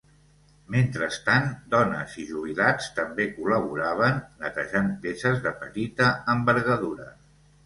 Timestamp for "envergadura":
6.37-7.09